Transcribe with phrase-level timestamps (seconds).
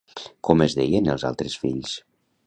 [0.47, 1.93] Com es deien els altres fills?